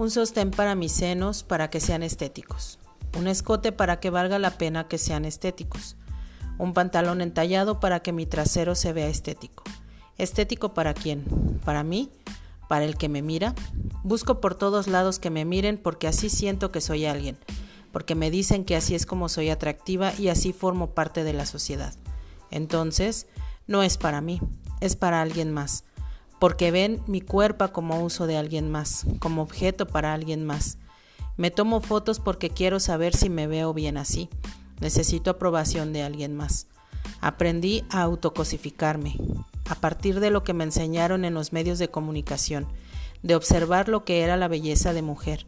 un 0.00 0.10
sostén 0.10 0.50
para 0.50 0.74
mis 0.74 0.92
senos 0.92 1.42
para 1.42 1.68
que 1.68 1.78
sean 1.78 2.02
estéticos, 2.02 2.78
un 3.18 3.26
escote 3.26 3.70
para 3.70 4.00
que 4.00 4.08
valga 4.08 4.38
la 4.38 4.52
pena 4.52 4.88
que 4.88 4.96
sean 4.96 5.26
estéticos, 5.26 5.94
un 6.56 6.72
pantalón 6.72 7.20
entallado 7.20 7.80
para 7.80 8.00
que 8.00 8.10
mi 8.10 8.24
trasero 8.24 8.74
se 8.74 8.94
vea 8.94 9.08
estético. 9.08 9.62
¿Estético 10.16 10.72
para 10.72 10.94
quién? 10.94 11.24
¿Para 11.66 11.84
mí? 11.84 12.10
¿Para 12.66 12.86
el 12.86 12.96
que 12.96 13.10
me 13.10 13.20
mira? 13.20 13.54
Busco 14.02 14.40
por 14.40 14.54
todos 14.54 14.86
lados 14.86 15.18
que 15.18 15.28
me 15.28 15.44
miren 15.44 15.76
porque 15.76 16.08
así 16.08 16.30
siento 16.30 16.72
que 16.72 16.80
soy 16.80 17.04
alguien, 17.04 17.36
porque 17.92 18.14
me 18.14 18.30
dicen 18.30 18.64
que 18.64 18.76
así 18.76 18.94
es 18.94 19.04
como 19.04 19.28
soy 19.28 19.50
atractiva 19.50 20.14
y 20.18 20.28
así 20.28 20.54
formo 20.54 20.94
parte 20.94 21.24
de 21.24 21.34
la 21.34 21.44
sociedad. 21.44 21.92
Entonces, 22.50 23.26
no 23.66 23.82
es 23.82 23.98
para 23.98 24.22
mí, 24.22 24.40
es 24.80 24.96
para 24.96 25.20
alguien 25.20 25.52
más, 25.52 25.84
porque 26.40 26.70
ven 26.70 27.02
mi 27.06 27.20
cuerpo 27.20 27.68
como 27.68 28.02
uso 28.02 28.26
de 28.26 28.38
alguien 28.38 28.70
más, 28.70 29.06
como 29.20 29.42
objeto 29.42 29.86
para 29.86 30.14
alguien 30.14 30.44
más. 30.44 30.78
Me 31.36 31.50
tomo 31.50 31.80
fotos 31.80 32.18
porque 32.18 32.50
quiero 32.50 32.80
saber 32.80 33.14
si 33.14 33.28
me 33.28 33.46
veo 33.46 33.72
bien 33.74 33.98
así. 33.98 34.30
Necesito 34.80 35.30
aprobación 35.30 35.92
de 35.92 36.02
alguien 36.02 36.34
más. 36.34 36.66
Aprendí 37.20 37.84
a 37.90 38.00
autocosificarme, 38.00 39.16
a 39.68 39.74
partir 39.74 40.18
de 40.18 40.30
lo 40.30 40.42
que 40.42 40.54
me 40.54 40.64
enseñaron 40.64 41.26
en 41.26 41.34
los 41.34 41.52
medios 41.52 41.78
de 41.78 41.90
comunicación, 41.90 42.66
de 43.22 43.34
observar 43.34 43.90
lo 43.90 44.06
que 44.06 44.22
era 44.22 44.38
la 44.38 44.48
belleza 44.48 44.94
de 44.94 45.02
mujer. 45.02 45.46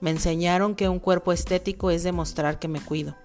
Me 0.00 0.10
enseñaron 0.10 0.76
que 0.76 0.88
un 0.88 1.00
cuerpo 1.00 1.32
estético 1.32 1.90
es 1.90 2.04
demostrar 2.04 2.60
que 2.60 2.68
me 2.68 2.80
cuido. 2.80 3.16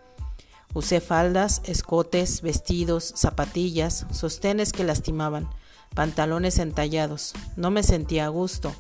Usé 0.74 1.00
faldas, 1.00 1.62
escotes, 1.66 2.42
vestidos, 2.42 3.14
zapatillas, 3.16 4.08
sostenes 4.10 4.74
que 4.74 4.84
lastimaban, 4.84 5.48
pantalones 5.94 6.60
entallados. 6.60 7.34
No 7.56 7.72
me 7.72 7.84
sentía 7.84 8.26
a 8.26 8.30
gusto. 8.30 8.74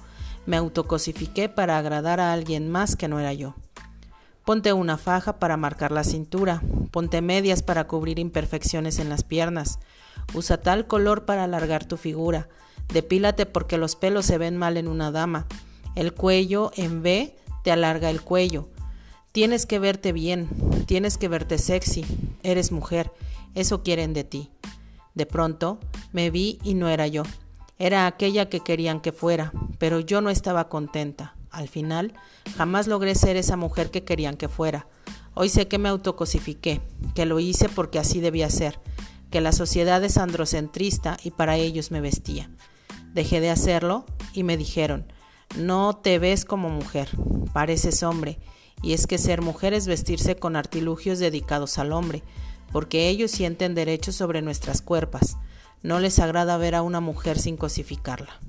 Me 0.46 0.58
autocosifiqué 0.58 1.50
para 1.50 1.78
agradar 1.78 2.20
a 2.20 2.34
alguien 2.34 2.70
más 2.70 2.96
que 2.96 3.08
no 3.08 3.20
era 3.20 3.34
yo. 3.34 3.56
Ponte 4.46 4.74
una 4.74 4.98
faja 4.98 5.40
para 5.40 5.56
marcar 5.56 5.92
la 5.94 6.04
cintura, 6.04 6.62
ponte 6.92 7.22
medias 7.22 7.64
para 7.64 7.88
cubrir 7.88 8.20
imperfecciones 8.20 9.00
en 9.00 9.08
las 9.08 9.24
piernas, 9.24 9.80
usa 10.34 10.60
tal 10.60 10.86
color 10.86 11.24
para 11.24 11.46
alargar 11.46 11.86
tu 11.86 11.96
figura, 11.96 12.50
depílate 12.92 13.46
porque 13.46 13.78
los 13.78 13.96
pelos 13.96 14.26
se 14.26 14.38
ven 14.38 14.58
mal 14.58 14.76
en 14.76 14.90
una 14.90 15.12
dama, 15.12 15.48
el 15.96 16.14
cuello 16.14 16.72
en 16.76 17.00
V 17.00 17.38
te 17.64 17.72
alarga 17.72 18.10
el 18.10 18.22
cuello. 18.22 18.68
Tienes 19.32 19.66
que 19.66 19.80
verte 19.80 20.12
bien, 20.12 20.50
tienes 20.86 21.18
que 21.18 21.30
verte 21.30 21.58
sexy, 21.58 22.06
eres 22.44 22.74
mujer, 22.74 23.14
eso 23.56 23.82
quieren 23.82 24.14
de 24.14 24.26
ti. 24.26 24.53
De 25.16 25.26
pronto 25.26 25.80
me 26.12 26.30
vi 26.30 26.60
y 26.64 26.74
no 26.74 26.90
era 26.90 27.08
yo, 27.08 27.24
era 27.80 28.08
aquella 28.08 28.50
que 28.50 28.62
querían 28.62 29.02
que 29.02 29.12
fuera, 29.12 29.52
pero 29.78 30.00
yo 30.00 30.22
no 30.22 30.30
estaba 30.30 30.70
contenta. 30.70 31.36
Al 31.50 31.68
final, 31.68 32.14
jamás 32.56 32.88
logré 32.88 33.14
ser 33.14 33.36
esa 33.36 33.58
mujer 33.58 33.92
que 33.92 34.04
querían 34.04 34.38
que 34.38 34.48
fuera. 34.48 34.88
Hoy 35.34 35.50
sé 35.50 35.68
que 35.68 35.80
me 35.80 35.90
autocosifiqué, 35.90 36.82
que 37.14 37.26
lo 37.26 37.40
hice 37.40 37.70
porque 37.70 38.00
así 38.00 38.20
debía 38.20 38.50
ser, 38.50 38.80
que 39.32 39.42
la 39.42 39.52
sociedad 39.52 40.04
es 40.04 40.18
androcentrista 40.18 41.18
y 41.24 41.32
para 41.32 41.58
ellos 41.58 41.92
me 41.92 42.02
vestía. 42.02 42.50
Dejé 43.14 43.42
de 43.42 43.50
hacerlo 43.50 44.06
y 44.34 44.44
me 44.44 44.58
dijeron, 44.58 45.12
no 45.58 45.96
te 45.96 46.20
ves 46.20 46.46
como 46.46 46.70
mujer, 46.70 47.10
pareces 47.52 48.02
hombre, 48.04 48.40
y 48.82 48.94
es 48.94 49.08
que 49.08 49.18
ser 49.18 49.42
mujer 49.42 49.74
es 49.74 49.88
vestirse 49.88 50.36
con 50.36 50.56
artilugios 50.56 51.20
dedicados 51.20 51.78
al 51.78 51.92
hombre, 51.92 52.24
porque 52.74 53.08
ellos 53.08 53.32
sienten 53.32 53.76
derechos 53.76 54.16
sobre 54.16 54.42
nuestras 54.42 54.82
cuerpas. 54.82 55.38
No 55.84 56.00
les 56.00 56.20
agrada 56.20 56.58
ver 56.58 56.76
a 56.76 56.82
una 56.82 57.00
mujer 57.00 57.40
sin 57.40 57.56
cosificarla. 57.56 58.40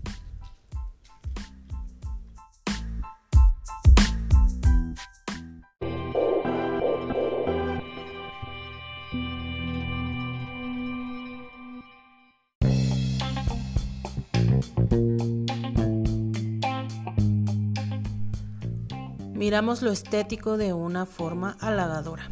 Miramos 19.35 19.83
lo 19.83 19.93
estético 19.93 20.56
de 20.56 20.73
una 20.73 21.05
forma 21.05 21.59
halagadora, 21.61 22.29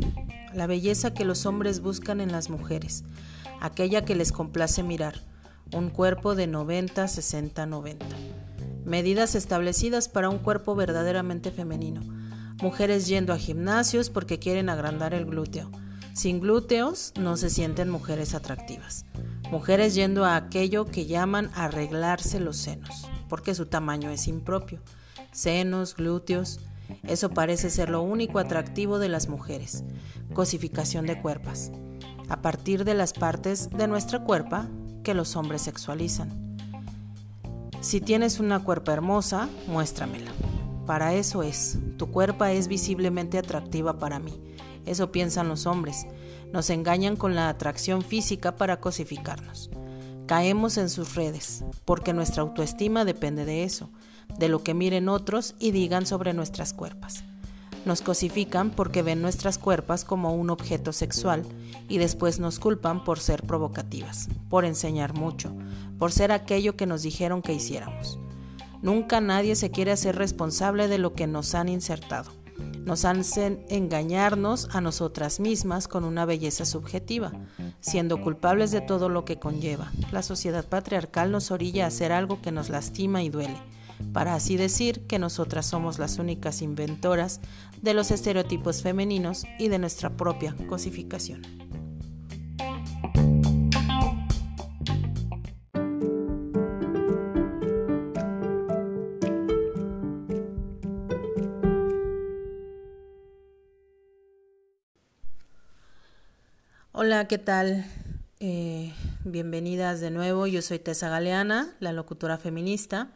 la 0.55 0.67
belleza 0.67 1.15
que 1.15 1.25
los 1.25 1.47
hombres 1.47 1.81
buscan 1.81 2.21
en 2.21 2.33
las 2.33 2.51
mujeres, 2.51 3.05
aquella 3.61 4.05
que 4.05 4.15
les 4.15 4.33
complace 4.33 4.83
mirar, 4.83 5.21
un 5.73 5.89
cuerpo 5.89 6.35
de 6.35 6.47
90, 6.47 7.09
60, 7.09 7.67
90. 7.67 8.07
Medidas 8.85 9.35
establecidas 9.35 10.09
para 10.09 10.29
un 10.29 10.39
cuerpo 10.39 10.75
verdaderamente 10.75 11.51
femenino. 11.51 12.01
Mujeres 12.61 13.07
yendo 13.07 13.33
a 13.33 13.39
gimnasios 13.39 14.11
porque 14.11 14.39
quieren 14.39 14.69
agrandar 14.69 15.15
el 15.15 15.25
glúteo. 15.25 15.71
Sin 16.15 16.41
glúteos 16.41 17.13
no 17.19 17.37
se 17.37 17.49
sienten 17.49 17.89
mujeres 17.89 18.35
atractivas. 18.35 19.07
Mujeres 19.51 19.95
yendo 19.95 20.25
a 20.25 20.37
aquello 20.37 20.85
que 20.85 21.07
llaman 21.07 21.51
arreglarse 21.55 22.41
los 22.41 22.57
senos, 22.57 23.09
porque 23.29 23.55
su 23.55 23.67
tamaño 23.67 24.11
es 24.11 24.29
impropio. 24.29 24.81
Senos, 25.31 25.97
glúteos, 25.97 26.61
eso 27.05 27.31
parece 27.31 27.71
ser 27.71 27.91
lo 27.91 28.03
único 28.03 28.39
atractivo 28.39 28.99
de 28.99 29.09
las 29.09 29.29
mujeres. 29.29 29.85
Cosificación 30.35 31.07
de 31.07 31.21
cuerpos. 31.21 31.71
A 32.29 32.41
partir 32.43 32.85
de 32.85 32.95
las 32.95 33.13
partes 33.13 33.71
de 33.71 33.89
nuestra 33.89 34.21
cuerpo 34.21 34.59
que 35.03 35.15
los 35.15 35.37
hombres 35.37 35.63
sexualizan. 35.63 36.57
Si 37.81 38.01
tienes 38.01 38.39
una 38.39 38.61
cuerpa 38.63 38.93
hermosa, 38.93 39.49
muéstramela. 39.67 40.31
Para 40.87 41.15
eso 41.15 41.43
es. 41.43 41.79
Tu 41.97 42.11
cuerpo 42.11 42.45
es 42.45 42.69
visiblemente 42.69 43.39
atractiva 43.39 43.99
para 43.99 44.21
mí. 44.21 44.41
Eso 44.87 45.11
piensan 45.11 45.49
los 45.49 45.67
hombres. 45.67 46.07
Nos 46.53 46.71
engañan 46.71 47.17
con 47.17 47.35
la 47.35 47.49
atracción 47.49 48.03
física 48.03 48.57
para 48.57 48.79
cosificarnos. 48.81 49.71
Caemos 50.27 50.77
en 50.77 50.89
sus 50.89 51.17
redes, 51.17 51.65
porque 51.85 52.13
nuestra 52.13 52.43
autoestima 52.43 53.05
depende 53.05 53.45
de 53.45 53.65
eso 53.65 53.91
de 54.39 54.49
lo 54.49 54.63
que 54.63 54.75
miren 54.75 55.09
otros 55.09 55.55
y 55.59 55.71
digan 55.71 56.07
sobre 56.07 56.33
nuestras 56.33 56.73
cuerpas. 56.73 57.25
Nos 57.85 58.01
cosifican 58.01 58.71
porque 58.71 59.03
ven 59.03 59.23
nuestras 59.23 59.59
cuerpas 59.59 60.05
como 60.05 60.35
un 60.35 60.51
objeto 60.51 60.93
sexual 60.93 61.43
y 61.89 61.99
después 61.99 62.39
nos 62.39 62.61
culpan 62.61 63.03
por 63.03 63.19
ser 63.19 63.43
provocativas, 63.43 64.29
por 64.49 64.65
enseñar 64.65 65.15
mucho, 65.15 65.53
por 65.99 66.13
ser 66.13 66.31
aquello 66.31 66.77
que 66.77 66.87
nos 66.87 67.03
dijeron 67.03 67.43
que 67.43 67.53
hiciéramos. 67.53 68.21
Nunca 68.83 69.21
nadie 69.21 69.57
se 69.57 69.71
quiere 69.71 69.93
hacer 69.93 70.17
responsable 70.17 70.87
de 70.87 70.99
lo 70.99 71.15
que 71.15 71.27
nos 71.27 71.55
han 71.55 71.69
insertado. 71.69 72.31
Nos 72.85 73.05
hacen 73.05 73.65
engañarnos 73.69 74.69
a 74.73 74.81
nosotras 74.81 75.41
mismas 75.41 75.89
con 75.89 76.05
una 76.05 76.25
belleza 76.25 76.65
subjetiva, 76.65 77.33
siendo 77.81 78.21
culpables 78.21 78.71
de 78.71 78.81
todo 78.81 79.09
lo 79.09 79.25
que 79.25 79.39
conlleva. 79.39 79.93
La 80.13 80.23
sociedad 80.23 80.69
patriarcal 80.69 81.33
nos 81.33 81.51
orilla 81.51 81.85
a 81.85 81.89
hacer 81.89 82.13
algo 82.13 82.41
que 82.43 82.53
nos 82.53 82.71
lastima 82.71 83.23
y 83.23 83.29
duele 83.29 83.61
para 84.13 84.35
así 84.35 84.57
decir 84.57 85.07
que 85.07 85.19
nosotras 85.19 85.67
somos 85.67 85.99
las 85.99 86.19
únicas 86.19 86.63
inventoras 86.63 87.41
de 87.81 87.95
los 87.95 88.11
estereotipos 88.11 88.83
femeninos 88.83 89.45
y 89.59 89.69
de 89.69 89.79
nuestra 89.79 90.11
propia 90.17 90.55
cosificación. 90.69 91.43
Hola, 106.95 107.27
¿qué 107.27 107.39
tal? 107.39 107.85
Eh, 108.39 108.93
bienvenidas 109.25 110.01
de 110.01 110.11
nuevo. 110.11 110.47
Yo 110.47 110.63
soy 110.63 110.79
Tessa 110.79 111.09
Galeana, 111.09 111.75
la 111.81 111.93
locutora 111.93 112.39
feminista. 112.39 113.11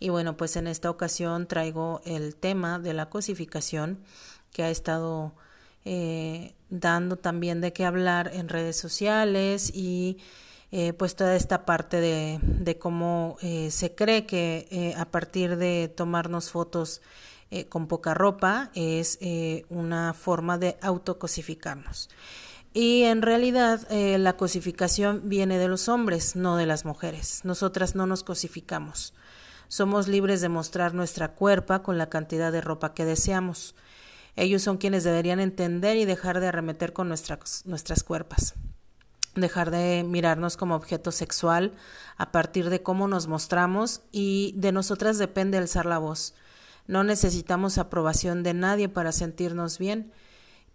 Y 0.00 0.10
bueno, 0.10 0.36
pues 0.36 0.56
en 0.56 0.66
esta 0.66 0.90
ocasión 0.90 1.46
traigo 1.46 2.00
el 2.04 2.36
tema 2.36 2.78
de 2.78 2.94
la 2.94 3.08
cosificación 3.10 3.98
que 4.52 4.62
ha 4.62 4.70
estado 4.70 5.34
eh, 5.84 6.54
dando 6.70 7.16
también 7.16 7.60
de 7.60 7.72
qué 7.72 7.84
hablar 7.84 8.30
en 8.34 8.48
redes 8.48 8.76
sociales 8.76 9.70
y 9.74 10.18
eh, 10.70 10.92
pues 10.92 11.16
toda 11.16 11.34
esta 11.34 11.64
parte 11.64 12.00
de, 12.00 12.38
de 12.42 12.76
cómo 12.76 13.38
eh, 13.40 13.70
se 13.70 13.94
cree 13.94 14.26
que 14.26 14.94
a 14.98 15.06
partir 15.06 15.56
de 15.56 15.88
tomarnos 15.88 16.50
fotos 16.50 17.00
con 17.70 17.86
poca 17.86 18.12
ropa 18.12 18.70
es 18.74 19.18
una 19.70 20.12
forma 20.12 20.58
de 20.58 20.76
autocosificarnos. 20.82 22.10
Y 22.74 23.04
en 23.04 23.22
realidad 23.22 23.88
la 23.90 24.36
cosificación 24.36 25.22
viene 25.30 25.56
de 25.56 25.68
los 25.68 25.88
hombres, 25.88 26.36
no 26.36 26.58
de 26.58 26.66
las 26.66 26.84
mujeres. 26.84 27.40
Nosotras 27.44 27.94
no 27.94 28.06
nos 28.06 28.22
cosificamos. 28.22 29.14
Somos 29.68 30.08
libres 30.08 30.40
de 30.40 30.48
mostrar 30.48 30.94
nuestra 30.94 31.34
cuerpa 31.34 31.82
con 31.82 31.98
la 31.98 32.08
cantidad 32.08 32.50
de 32.50 32.62
ropa 32.62 32.94
que 32.94 33.04
deseamos. 33.04 33.74
Ellos 34.34 34.62
son 34.62 34.78
quienes 34.78 35.04
deberían 35.04 35.40
entender 35.40 35.98
y 35.98 36.06
dejar 36.06 36.40
de 36.40 36.48
arremeter 36.48 36.94
con 36.94 37.08
nuestras, 37.08 37.66
nuestras 37.66 38.02
cuerpas. 38.02 38.54
Dejar 39.34 39.70
de 39.70 40.04
mirarnos 40.08 40.56
como 40.56 40.74
objeto 40.74 41.12
sexual 41.12 41.74
a 42.16 42.32
partir 42.32 42.70
de 42.70 42.82
cómo 42.82 43.08
nos 43.08 43.26
mostramos 43.26 44.00
y 44.10 44.54
de 44.56 44.72
nosotras 44.72 45.18
depende 45.18 45.58
alzar 45.58 45.84
la 45.84 45.98
voz. 45.98 46.34
No 46.86 47.04
necesitamos 47.04 47.76
aprobación 47.76 48.42
de 48.42 48.54
nadie 48.54 48.88
para 48.88 49.12
sentirnos 49.12 49.78
bien, 49.78 50.12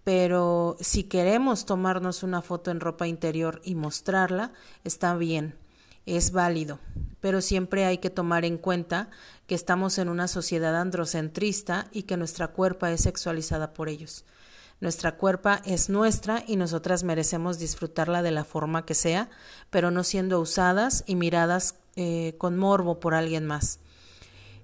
pero 0.03 0.77
si 0.79 1.05
queremos 1.05 1.65
tomarnos 1.65 2.21
una 2.21 2.43
foto 2.43 2.69
en 2.69 2.79
ropa 2.79 3.07
interior 3.07 3.59
y 3.63 3.73
mostrarla, 3.73 4.53
está 4.83 5.15
bien, 5.15 5.55
es 6.05 6.31
válido, 6.31 6.79
pero 7.23 7.39
siempre 7.39 7.85
hay 7.85 7.99
que 7.99 8.09
tomar 8.09 8.43
en 8.43 8.57
cuenta 8.57 9.09
que 9.47 9.55
estamos 9.55 9.97
en 9.97 10.09
una 10.09 10.27
sociedad 10.27 10.75
androcentrista 10.75 11.87
y 11.93 12.03
que 12.03 12.17
nuestra 12.17 12.49
cuerpa 12.49 12.91
es 12.91 12.99
sexualizada 12.99 13.73
por 13.73 13.87
ellos. 13.87 14.25
Nuestra 14.81 15.15
cuerpa 15.15 15.61
es 15.63 15.89
nuestra 15.89 16.43
y 16.45 16.57
nosotras 16.57 17.05
merecemos 17.05 17.59
disfrutarla 17.59 18.23
de 18.23 18.31
la 18.31 18.43
forma 18.43 18.85
que 18.85 18.93
sea, 18.93 19.29
pero 19.69 19.89
no 19.89 20.03
siendo 20.03 20.41
usadas 20.41 21.05
y 21.07 21.15
miradas 21.15 21.75
eh, 21.95 22.35
con 22.39 22.57
morbo 22.57 22.99
por 22.99 23.13
alguien 23.13 23.45
más. 23.45 23.79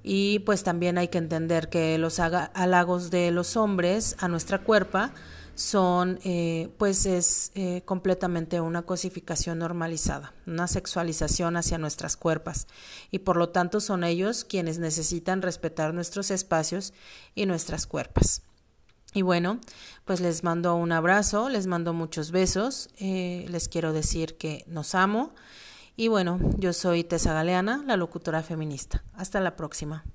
Y 0.04 0.40
pues 0.40 0.64
también 0.64 0.98
hay 0.98 1.08
que 1.08 1.18
entender 1.18 1.70
que 1.70 1.98
los 1.98 2.20
halagos 2.20 3.10
de 3.10 3.32
los 3.32 3.56
hombres 3.56 4.18
a 4.20 4.28
nuestra 4.28 4.66
cuerpa 4.66 5.14
son, 5.56 6.20
eh, 6.24 6.70
pues 6.78 7.06
es 7.06 7.52
eh, 7.56 7.82
completamente 7.86 8.62
una 8.62 8.84
cosificación 8.84 9.60
normalizada, 9.60 10.34
una 10.46 10.68
sexualización 10.68 11.58
hacia 11.58 11.78
nuestras 11.78 12.18
cuerpas 12.18 12.68
y 13.12 13.20
por 13.20 13.38
lo 13.38 13.50
tanto 13.50 13.80
son 13.80 14.04
ellos 14.04 14.44
quienes 14.44 14.80
necesitan 14.80 15.42
respetar 15.42 15.94
nuestros 15.94 16.32
espacios 16.32 16.94
y 17.36 17.46
nuestras 17.46 17.88
cuerpas. 17.88 18.44
Y 19.14 19.24
bueno, 19.24 19.60
pues 20.06 20.20
les 20.22 20.44
mando 20.44 20.76
un 20.76 20.92
abrazo, 20.92 21.50
les 21.50 21.66
mando 21.66 21.94
muchos 21.94 22.32
besos, 22.32 22.90
eh, 23.00 23.46
les 23.50 23.68
quiero 23.68 23.92
decir 23.92 24.38
que 24.38 24.64
nos 24.68 24.94
amo 24.94 25.34
y 25.96 26.08
bueno, 26.08 26.40
yo 26.58 26.72
soy 26.74 27.04
Tessa 27.04 27.34
Galeana, 27.34 27.84
la 27.86 27.98
locutora 27.98 28.44
feminista. 28.44 29.04
Hasta 29.14 29.42
la 29.42 29.56
próxima. 29.56 30.06